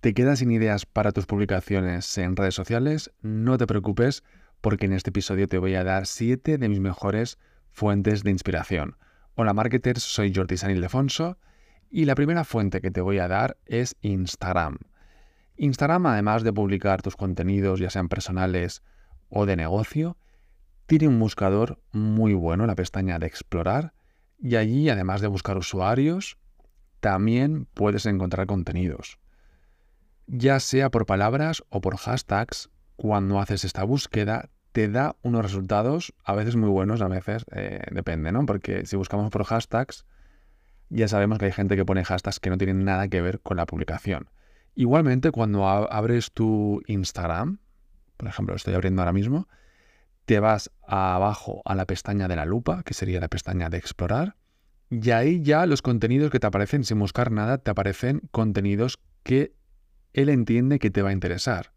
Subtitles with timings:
[0.00, 3.12] ¿Te quedas sin ideas para tus publicaciones en redes sociales?
[3.20, 4.24] No te preocupes
[4.62, 7.38] porque en este episodio te voy a dar 7 de mis mejores
[7.70, 8.96] fuentes de inspiración.
[9.34, 11.36] Hola marketers, soy Jordi San Ildefonso
[11.90, 14.78] y la primera fuente que te voy a dar es Instagram.
[15.58, 18.82] Instagram, además de publicar tus contenidos, ya sean personales
[19.28, 20.16] o de negocio,
[20.86, 23.92] tiene un buscador muy bueno, la pestaña de explorar,
[24.38, 26.38] y allí, además de buscar usuarios,
[27.00, 29.18] también puedes encontrar contenidos
[30.30, 36.14] ya sea por palabras o por hashtags, cuando haces esta búsqueda te da unos resultados
[36.24, 38.46] a veces muy buenos, a veces eh, depende, ¿no?
[38.46, 40.06] Porque si buscamos por hashtags,
[40.88, 43.56] ya sabemos que hay gente que pone hashtags que no tienen nada que ver con
[43.56, 44.30] la publicación.
[44.76, 47.58] Igualmente, cuando abres tu Instagram,
[48.16, 49.48] por ejemplo, lo estoy abriendo ahora mismo,
[50.26, 54.36] te vas abajo a la pestaña de la lupa, que sería la pestaña de explorar,
[54.90, 59.54] y ahí ya los contenidos que te aparecen sin buscar nada, te aparecen contenidos que
[60.12, 61.72] él entiende que te va a interesar.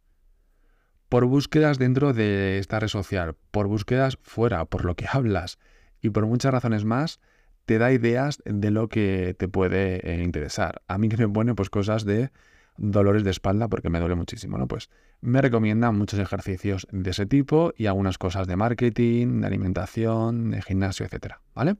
[1.09, 5.59] Por búsquedas dentro de esta red social, por búsquedas fuera, por lo que hablas
[6.01, 7.19] y por muchas razones más,
[7.65, 10.81] te da ideas de lo que te puede eh, interesar.
[10.87, 12.31] A mí que me pone pues cosas de
[12.77, 14.67] dolores de espalda porque me duele muchísimo, ¿no?
[14.67, 14.89] Pues
[15.21, 20.61] me recomienda muchos ejercicios de ese tipo y algunas cosas de marketing, de alimentación, de
[20.61, 21.75] gimnasio, etcétera, ¿vale?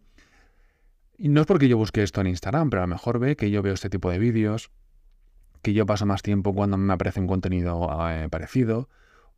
[1.18, 3.62] No es porque yo busque esto en Instagram, pero a lo mejor ve que yo
[3.62, 4.72] veo este tipo de vídeos,
[5.64, 8.90] que yo paso más tiempo cuando me aparece un contenido eh, parecido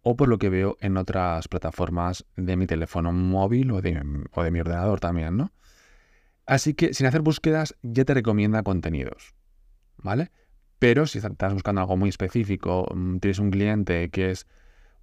[0.01, 4.01] o por lo que veo en otras plataformas de mi teléfono móvil o de,
[4.31, 5.51] o de mi ordenador también, ¿no?
[6.45, 9.35] Así que sin hacer búsquedas ya te recomienda contenidos,
[9.97, 10.31] ¿vale?
[10.79, 14.47] Pero si estás buscando algo muy específico, mm, tienes un cliente que es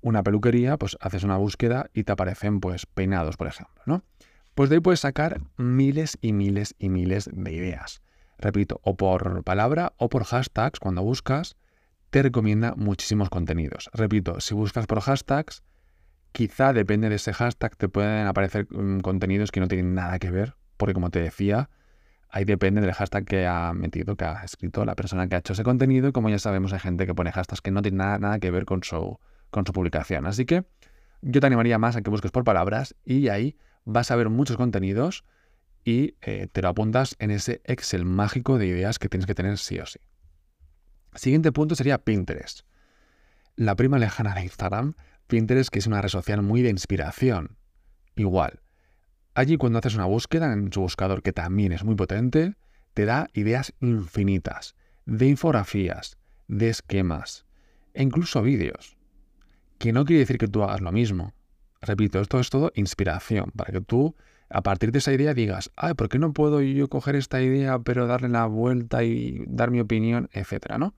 [0.01, 4.05] una peluquería, pues haces una búsqueda y te aparecen pues peinados, por ejemplo, ¿no?
[4.55, 8.03] Pues de ahí puedes sacar miles y miles y miles de ideas
[8.43, 11.57] repito, o por palabra o por hashtags, cuando buscas,
[12.11, 13.89] te recomienda muchísimos contenidos.
[13.95, 15.62] Repito, si buscas por hashtags,
[16.33, 20.30] quizá depende de ese hashtag te pueden aparecer mm, contenidos que no tienen nada que
[20.30, 21.70] ver, porque como te decía,
[22.29, 25.55] ahí depende del hashtag que ha metido, que ha escrito la persona que ha hecho
[25.55, 28.19] ese contenido, y como ya sabemos hay gente que pone hashtags que no tienen nada,
[28.19, 29.19] nada que ver con su,
[29.51, 30.27] con su publicación.
[30.27, 30.64] Así que
[31.23, 34.57] yo te animaría más a que busques por palabras y ahí vas a ver muchos
[34.57, 35.24] contenidos
[35.85, 39.59] y eh, te lo apuntas en ese Excel mágico de ideas que tienes que tener
[39.59, 39.98] sí o sí.
[41.15, 42.61] Siguiente punto sería Pinterest.
[43.57, 44.95] La prima lejana de Instagram,
[45.27, 47.57] Pinterest que es una red social muy de inspiración.
[48.17, 48.61] Igual.
[49.35, 52.55] Allí cuando haces una búsqueda en su buscador que también es muy potente,
[52.95, 54.75] te da ideas infinitas
[55.07, 57.47] de infografías, de esquemas
[57.95, 58.97] e incluso vídeos.
[59.79, 61.35] Que no quiere decir que tú hagas lo mismo.
[61.81, 64.15] Repito, esto es todo inspiración, para que tú
[64.52, 68.07] a partir de esa idea digas, ¿por qué no puedo yo coger esta idea pero
[68.07, 70.95] darle la vuelta y dar mi opinión, etcétera, ¿no?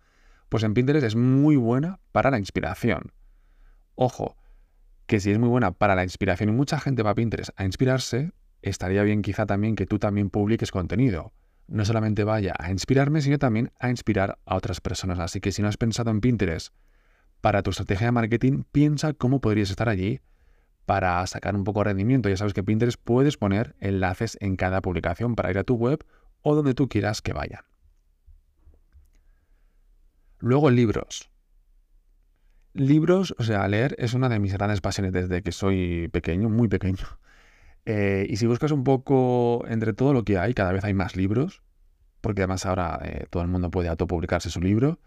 [0.49, 3.13] Pues en Pinterest es muy buena para la inspiración.
[3.95, 4.37] Ojo,
[5.07, 7.65] que si es muy buena para la inspiración y mucha gente va a Pinterest a
[7.65, 8.33] inspirarse,
[8.63, 11.33] estaría bien quizá también que tú también publiques contenido.
[11.67, 15.19] No solamente vaya a inspirarme, sino también a inspirar a otras personas.
[15.19, 16.75] Así que si no has pensado en Pinterest
[17.41, 20.21] para tu estrategia de marketing, piensa cómo podrías estar allí
[20.87, 22.29] para sacar un poco de rendimiento.
[22.29, 26.05] Ya sabes que Pinterest puedes poner enlaces en cada publicación para ir a tu web
[26.43, 27.63] o donde tú quieras que vayan.
[30.39, 31.31] Luego libros.
[32.75, 36.69] Libros, o sea, leer es una de mis grandes pasiones desde que soy pequeño, muy
[36.69, 36.99] pequeño.
[37.87, 41.17] Eh, y si buscas un poco entre todo lo que hay, cada vez hay más
[41.17, 41.63] libros,
[42.23, 45.01] porque además ahora eh, todo el mundo puede autopublicarse su libro.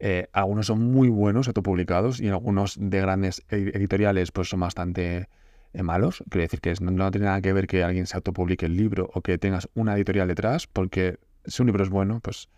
[0.00, 5.28] Eh, algunos son muy buenos, autopublicados, y algunos de grandes editoriales pues son bastante
[5.72, 6.22] eh, malos.
[6.30, 9.22] Quiere decir que no, tiene nada que ver que alguien se autopublique el libro o
[9.22, 12.48] que tengas una editorial detrás, porque si un libro es bueno, pues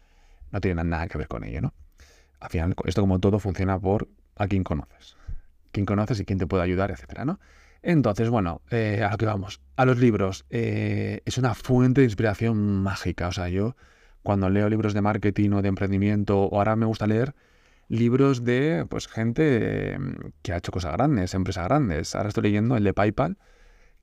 [0.50, 1.74] no tiene nada que ver con ello, ¿no?
[2.40, 5.16] Al final, esto como todo funciona por a quien conoces.
[5.72, 7.38] Quién conoces y quién te puede ayudar, etcétera, ¿no?
[7.82, 9.60] Entonces, bueno, eh, a lo que vamos.
[9.76, 10.44] A los libros.
[10.50, 13.28] es una fuente de inspiración mágica.
[13.28, 13.76] O sea, yo
[14.22, 17.34] cuando leo libros de marketing o de emprendimiento, o ahora me gusta leer
[17.88, 22.14] libros de pues gente mm, que ha hecho cosas grandes, empresas grandes.
[22.14, 23.36] Ahora estoy leyendo el de PayPal,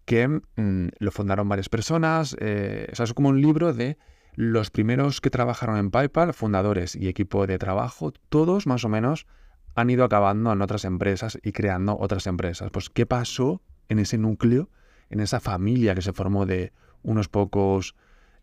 [0.06, 2.36] que mm, lo fundaron varias personas.
[2.40, 3.98] Eh, o sea, es como un libro de
[4.36, 9.26] los primeros que trabajaron en PayPal, fundadores y equipo de trabajo, todos más o menos
[9.74, 12.70] han ido acabando en otras empresas y creando otras empresas.
[12.72, 14.70] Pues, ¿qué pasó en ese núcleo,
[15.10, 17.96] en esa familia que se formó de unos pocos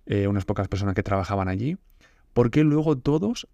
[0.07, 1.77] eh, unas pocas personas que trabajaban allí,
[2.33, 3.49] porque luego todos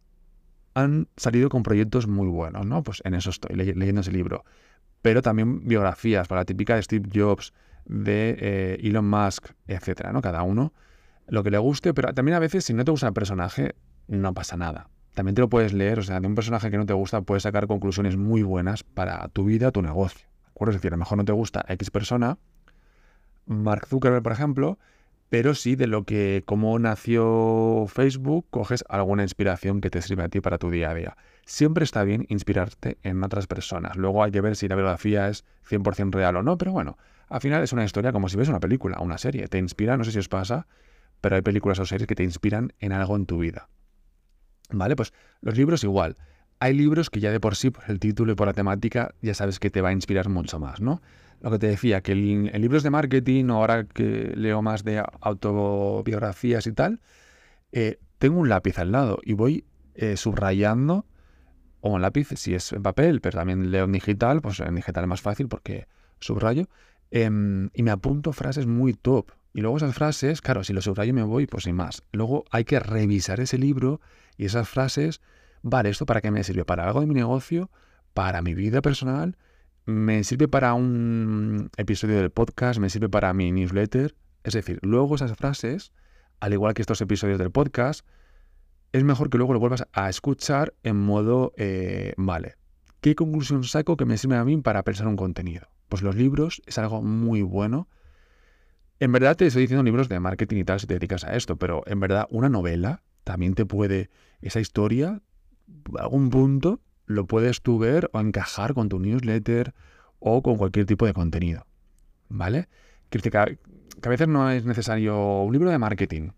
[0.74, 2.82] han salido con proyectos muy buenos, ¿no?
[2.82, 4.44] Pues en eso estoy leyendo ese libro.
[5.02, 7.52] Pero también biografías, para la típica de Steve Jobs,
[7.86, 10.20] de eh, Elon Musk, etcétera, ¿no?
[10.20, 10.72] Cada uno
[11.26, 13.74] lo que le guste, pero también a veces si no te gusta el personaje,
[14.08, 14.88] no pasa nada.
[15.14, 17.42] también te lo puedes leer, o sea, de un personaje que no te gusta puedes
[17.42, 20.28] sacar conclusiones muy buenas para tu vida, tu negocio.
[20.44, 20.70] ¿De acuerdo?
[20.70, 22.38] Es decir, a lo mejor no te gusta X persona,
[23.46, 24.78] Mark Zuckerberg, por ejemplo,
[25.30, 30.28] pero sí de lo que, cómo nació Facebook, coges alguna inspiración que te sirve a
[30.28, 31.16] ti para tu día a día.
[31.46, 33.96] Siempre está bien inspirarte en otras personas.
[33.96, 36.98] Luego hay que ver si la biografía es 100% real o no, pero bueno,
[37.28, 39.46] al final es una historia como si ves una película, una serie.
[39.46, 40.66] Te inspira, no sé si os pasa,
[41.20, 43.68] pero hay películas o series que te inspiran en algo en tu vida.
[44.70, 44.96] ¿Vale?
[44.96, 45.12] Pues
[45.42, 46.16] los libros igual.
[46.58, 49.34] Hay libros que ya de por sí, por el título y por la temática, ya
[49.34, 51.00] sabes que te va a inspirar mucho más, ¿no?
[51.40, 55.02] Lo que te decía, que en libros de marketing, o ahora que leo más de
[55.20, 57.00] autobiografías y tal,
[57.72, 59.64] eh, tengo un lápiz al lado y voy
[59.94, 61.06] eh, subrayando,
[61.80, 65.04] o un lápiz si es en papel, pero también leo en digital, pues en digital
[65.04, 65.86] es más fácil porque
[66.20, 66.68] subrayo,
[67.10, 69.32] em, y me apunto frases muy top.
[69.52, 72.04] Y luego esas frases, claro, si lo subrayo me voy, pues sin más.
[72.12, 74.00] Luego hay que revisar ese libro
[74.36, 75.20] y esas frases,
[75.62, 76.64] vale, ¿esto para qué me sirve?
[76.64, 77.70] ¿Para algo de mi negocio?
[78.14, 79.36] ¿Para mi vida personal?
[79.86, 82.78] ¿Me sirve para un episodio del podcast?
[82.80, 84.14] ¿Me sirve para mi newsletter?
[84.44, 85.92] Es decir, luego esas frases,
[86.40, 88.06] al igual que estos episodios del podcast,
[88.92, 92.56] es mejor que luego lo vuelvas a escuchar en modo, eh, vale,
[93.00, 95.68] ¿qué conclusión saco que me sirve a mí para pensar un contenido?
[95.88, 97.88] Pues los libros es algo muy bueno
[99.00, 101.56] en verdad te estoy diciendo libros de marketing y tal si te dedicas a esto,
[101.56, 104.10] pero en verdad una novela también te puede,
[104.42, 105.22] esa historia,
[105.98, 106.80] algún punto
[107.10, 109.74] lo puedes tú ver o encajar con tu newsletter
[110.20, 111.66] o con cualquier tipo de contenido.
[112.28, 112.68] ¿Vale?
[113.10, 116.30] Que a, veces no es necesario un libro de marketing,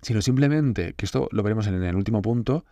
[0.00, 2.64] sino simplemente, que esto lo veremos en el último punto,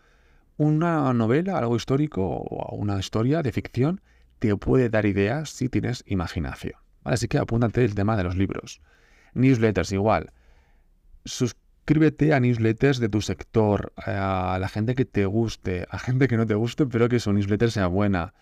[0.55, 4.01] una novela, algo histórico o una historia de ficción
[4.39, 6.79] te puede dar ideas si tienes imaginación.
[7.03, 8.81] Así que apúntate el tema de los libros.
[9.33, 10.31] Newsletters igual.
[11.89, 16.37] Suscríbete a newsletters de tu sector, a la gente que te guste, a gente que
[16.37, 18.35] no te guste, pero que su newsletter sea buena.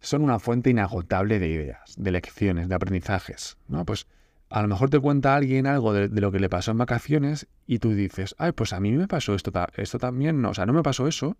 [0.00, 3.56] Son una fuente inagotable de ideas, de lecciones, de aprendizajes.
[3.68, 3.84] ¿no?
[3.84, 4.08] Pues
[4.48, 7.78] a lo mejor te cuenta alguien algo de, lo que le pasó en vacaciones y
[7.78, 10.72] tú dices, ay, pues a mí me pasó esto, esto también, no, o sea, no
[10.72, 11.36] me pasó eso,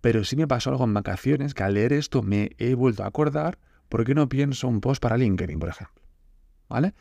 [0.00, 3.06] pero sí me pasó algo en vacaciones que al leer esto me he vuelto a
[3.06, 3.58] acordar,
[3.88, 6.02] ¿por qué no pienso un post para LinkedIn, por ejemplo?
[6.68, 6.94] ¿Vale?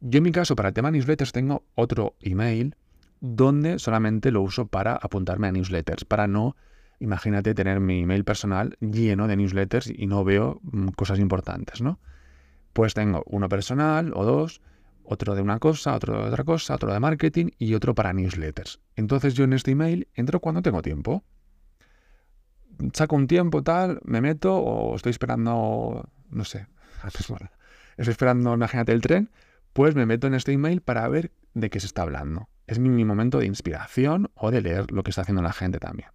[0.00, 2.76] Yo en mi caso, para el tema newsletters, tengo otro email
[3.22, 6.56] donde solamente lo uso para apuntarme a newsletters, para no,
[6.98, 12.00] imagínate, tener mi email personal lleno de newsletters y no veo mm, cosas importantes, ¿no?
[12.72, 14.60] Pues tengo uno personal o dos,
[15.04, 18.80] otro de una cosa, otro de otra cosa, otro de marketing y otro para newsletters.
[18.96, 21.22] Entonces yo en este email entro cuando tengo tiempo.
[22.92, 26.66] Saco un tiempo, tal, me meto o estoy esperando, no sé,
[27.06, 29.30] estoy esperando, imagínate, el tren
[29.72, 32.48] pues me meto en este email para ver de qué se está hablando.
[32.66, 36.10] Es mi, momento de inspiración o de leer lo que está haciendo la gente también.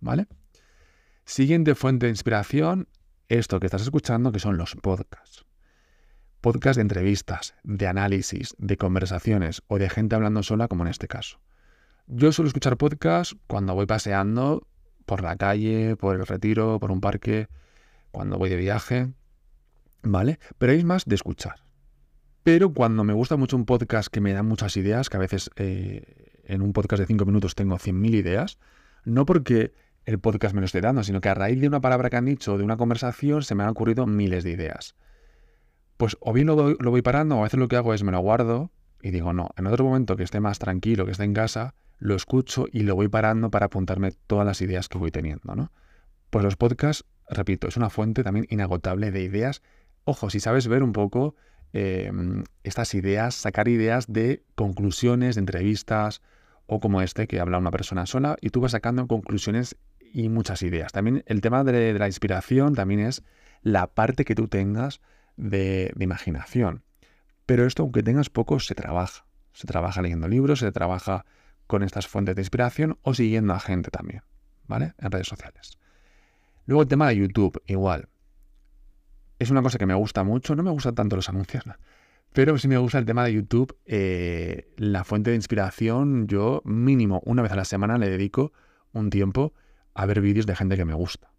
[0.00, 0.26] ¿Vale?
[1.24, 2.88] Siguiente fuente de inspiración,
[3.28, 5.44] esto que estás escuchando, que son los podcasts.
[6.40, 11.06] Podcasts de entrevistas, de análisis, de conversaciones o de gente hablando sola, como en este
[11.06, 11.40] caso.
[12.06, 14.66] Yo suelo escuchar podcasts cuando voy paseando
[15.06, 17.48] por la calle, por el retiro, por un parque,
[18.10, 19.12] cuando voy de viaje,
[20.02, 20.38] ¿vale?
[20.58, 21.69] Pero es más de escuchar.
[22.42, 25.50] Pero cuando me gusta mucho un podcast que me da muchas ideas, que a veces
[25.56, 28.58] eh, en un podcast de 5 minutos tengo 100.000 ideas,
[29.04, 29.72] no porque
[30.06, 32.24] el podcast me lo esté dando, sino que a raíz de una palabra que han
[32.24, 34.96] dicho de una conversación se me han ocurrido miles de ideas.
[35.96, 38.20] Pues o bien lo, voy parando o a veces lo que hago es me lo
[38.20, 38.70] guardo
[39.02, 42.14] y digo, no, en otro momento que esté más tranquilo, que esté en casa, lo
[42.14, 45.72] escucho y lo voy parando para apuntarme todas las ideas que voy teniendo, ¿no?
[46.30, 49.62] Pues los podcasts, repito, es una fuente también inagotable de ideas.
[50.04, 51.34] Ojo, si sabes ver un poco
[51.72, 56.20] Em, estas ideas, sacar ideas de conclusiones, de entrevistas
[56.66, 59.76] o como este que habla una persona sola y tú vas sacando conclusiones
[60.12, 60.92] y muchas ideas.
[60.92, 63.22] También el tema de, la inspiración también es
[63.62, 65.00] la parte que tú tengas
[65.36, 66.82] de, de imaginación.
[67.46, 69.24] Pero esto, aunque tengas poco, se trabaja.
[69.52, 71.24] Se trabaja leyendo libros, se trabaja
[71.66, 74.22] con estas fuentes de inspiración o siguiendo a gente también,
[74.66, 74.94] ¿vale?
[74.98, 75.78] En redes sociales.
[76.66, 78.08] Luego el tema de YouTube, igual
[79.40, 80.54] es una cosa que me gusta mucho.
[80.54, 81.64] No me gustan tanto los anuncios,
[82.32, 83.76] pero sí me gusta el tema de YouTube.
[83.86, 88.52] Eh, la fuente de inspiración, yo mínimo una vez a la semana le dedico
[88.92, 89.54] un tiempo
[89.94, 91.32] a ver vídeos de gente que me gusta.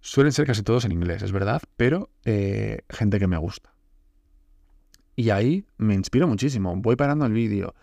[0.00, 3.72] Suelen ser casi todos en inglés, es verdad, pero eh, gente que me gusta.
[5.16, 6.76] Y ahí me inspiro muchísimo.
[6.76, 7.74] Voy parando el vídeo.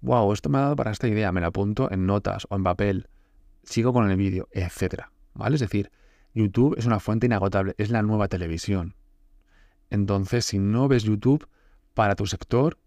[0.00, 1.30] Wow, esto me ha dado para esta idea.
[1.30, 3.08] Me la apunto en notas o en papel.
[3.62, 5.04] Sigo con el vídeo, etc.
[5.34, 5.54] ¿Vale?
[5.54, 5.92] Es decir,
[6.34, 8.94] YouTube es una fuente inagotable, es la nueva televisión.
[9.90, 11.48] Entonces, si no ves YouTube
[11.94, 12.78] para tu sector,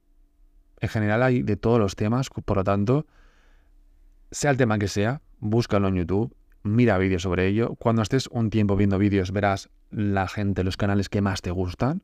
[0.79, 3.05] en general hay de todos los temas, por lo tanto,
[4.31, 7.75] sea el tema que sea, búscalo en YouTube, mira vídeos sobre ello.
[7.75, 12.03] Cuando estés un tiempo viendo vídeos, verás la gente, los canales que más te gustan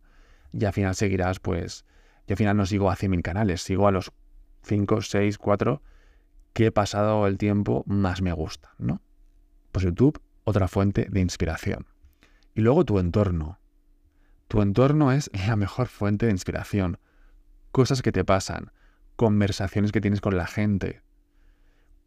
[0.53, 1.85] y al final seguirás, pues,
[2.27, 4.11] y al final no sigo a 100.000 canales, sigo a los
[4.63, 5.81] 5, 6, 4
[6.53, 9.01] que he pasado el tiempo más me gusta, ¿no?
[9.71, 11.85] Pues YouTube, otra fuente de inspiración.
[12.53, 13.59] Y luego tu entorno.
[14.47, 16.97] Tu entorno es la mejor fuente de inspiración.
[17.71, 18.71] Cosas que te pasan,
[19.15, 21.01] conversaciones que tienes con la gente.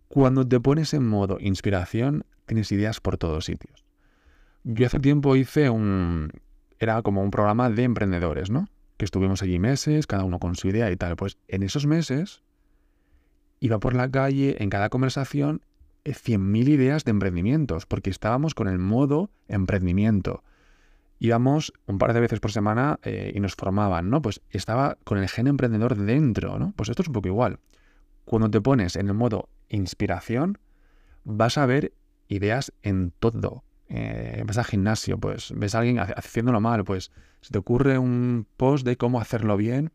[0.08, 3.84] Cuando te pones en modo inspiración, tienes ideas por todos sitios.
[4.64, 6.30] Yo hace tiempo hice un...
[6.78, 8.68] Era como un programa de emprendedores, ¿no?
[8.96, 11.16] Que estuvimos allí meses, cada uno con su idea y tal.
[11.16, 12.42] Pues en esos meses
[13.60, 15.62] iba por la calle, en cada conversación,
[16.04, 20.42] 100.000 ideas de emprendimientos, porque estábamos con el modo emprendimiento.
[21.18, 24.20] Íbamos un par de veces por semana eh, y nos formaban, ¿no?
[24.20, 26.72] Pues estaba con el gen emprendedor dentro, ¿no?
[26.76, 27.58] Pues esto es un poco igual.
[28.24, 30.58] Cuando te pones en el modo inspiración,
[31.24, 31.92] vas a ver
[32.28, 33.64] ideas en todo.
[33.88, 38.46] Eh, vas al gimnasio, pues ves a alguien haciéndolo mal, pues se te ocurre un
[38.56, 39.92] post de cómo hacerlo bien,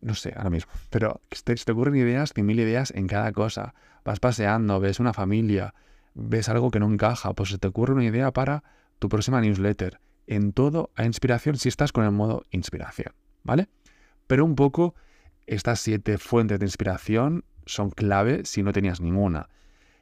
[0.00, 3.74] no sé, ahora mismo, pero se te ocurren ideas, mil ideas en cada cosa.
[4.04, 5.74] Vas paseando, ves una familia,
[6.14, 8.62] ves algo que no encaja, pues se te ocurre una idea para
[8.98, 10.00] tu próxima newsletter.
[10.26, 13.68] En todo hay inspiración si estás con el modo inspiración, ¿vale?
[14.26, 14.94] Pero un poco
[15.46, 19.48] estas siete fuentes de inspiración son clave si no tenías ninguna.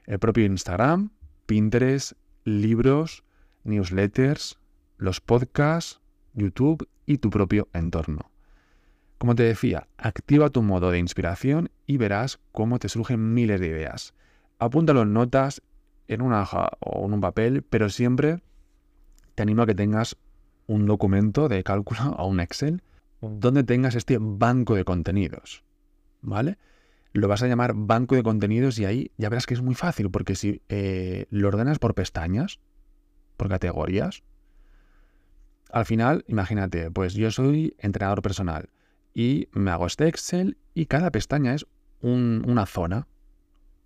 [0.04, 1.10] El propio Instagram,
[1.46, 2.12] Pinterest,
[2.44, 3.24] libros,
[3.64, 4.58] newsletters,
[4.96, 6.00] los podcasts,
[6.34, 8.30] YouTube y tu propio entorno.
[9.18, 13.66] Como te decía, activa tu modo de inspiración y verás cómo te surgen miles de
[13.66, 14.14] ideas.
[14.60, 15.60] Apúntalo en notas,
[16.06, 18.40] en una hoja o en un papel, pero siempre
[19.34, 20.16] te animo a que tengas
[20.68, 22.82] un documento de cálculo o un Excel
[23.20, 25.64] donde tengas este banco de contenidos.
[26.20, 26.58] ¿Vale?
[27.14, 30.10] lo vas a llamar banco de contenidos y ahí ya verás que es muy fácil,
[30.10, 32.60] porque si eh, lo ordenas por pestañas,
[33.36, 34.22] por categorías,
[35.72, 38.68] al final, imagínate, pues yo soy entrenador personal
[39.18, 41.66] y me hago este Excel y cada pestaña es
[42.02, 43.08] una zona,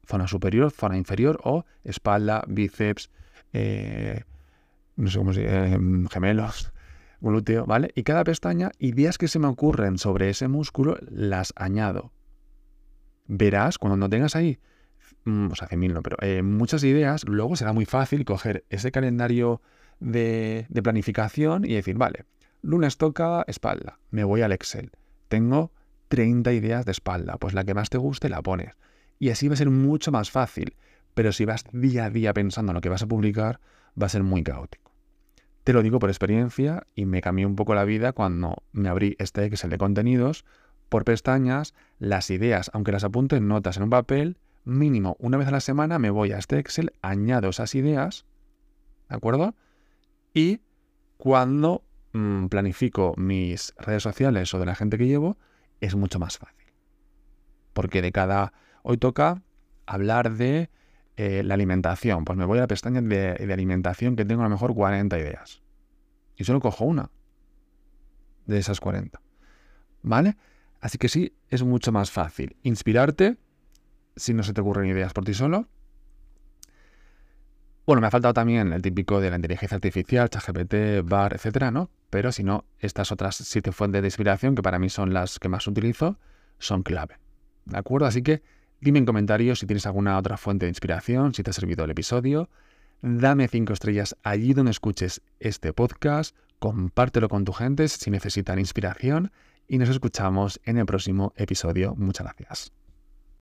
[0.06, 3.10] zona superior, zona inferior o espalda, bíceps,
[3.54, 4.24] eh,
[4.96, 5.78] no sé cómo se eh,
[6.10, 6.74] gemelos,
[7.22, 7.92] glúteo, ¿vale?
[7.94, 12.12] Y cada pestaña, ideas que se me ocurren sobre ese músculo, las añado.
[13.26, 14.58] Verás cuando no tengas ahí,
[15.24, 18.66] mm, o sea, hace mil no, pero eh, muchas ideas, luego será muy fácil coger
[18.68, 19.62] ese calendario
[19.98, 22.26] de planificación y decir, vale,
[22.60, 24.92] lunes toca espalda, me voy al Excel,
[25.32, 25.72] tengo
[26.08, 28.74] 30 ideas de espalda, pues la que más te guste la pones.
[29.18, 30.76] Y así va a ser mucho más fácil,
[31.14, 33.58] pero si vas día a día pensando en lo que vas a publicar,
[34.00, 34.92] va a ser muy caótico.
[35.64, 39.16] Te lo digo por experiencia y me cambió un poco la vida cuando me abrí
[39.18, 40.44] este Excel de contenidos
[40.90, 45.48] por pestañas las ideas, aunque las apunte en notas en un papel, mínimo una vez
[45.48, 48.26] a la semana me voy a este Excel, añado esas ideas,
[49.08, 49.54] ¿de acuerdo?
[50.34, 50.60] Y
[51.16, 55.36] cuando mm, planifico mis redes sociales o de la gente que llevo,
[55.80, 56.72] es mucho más fácil.
[57.72, 58.52] Porque de cada...
[58.82, 59.42] Hoy toca
[59.86, 60.70] hablar de
[61.16, 62.24] eh, la alimentación.
[62.24, 65.62] Pues me voy a la pestaña de, alimentación que tengo a lo mejor 40 ideas.
[66.36, 67.10] Y solo cojo una
[68.46, 69.20] de esas 40.
[70.02, 70.36] ¿Vale?
[70.80, 73.36] Así que sí, es mucho más fácil inspirarte
[74.16, 75.68] si no se te ocurren ideas por ti solo.
[77.86, 81.90] Bueno, me ha faltado también el típico de la inteligencia artificial, ChatGPT, BAR, etcétera, ¿no?
[82.12, 85.48] Pero si no, estas otras siete fuentes de inspiración, que para mí son las que
[85.48, 86.18] más utilizo,
[86.58, 87.16] son clave.
[87.64, 88.06] ¿De acuerdo?
[88.06, 88.42] Así que
[88.82, 91.90] dime en comentarios si tienes alguna otra fuente de inspiración, si te ha servido el
[91.90, 92.50] episodio.
[93.00, 99.32] Dame cinco estrellas allí donde escuches este podcast, compártelo con tu gente si necesitan inspiración
[99.66, 101.94] y nos escuchamos en el próximo episodio.
[101.96, 102.81] Muchas gracias.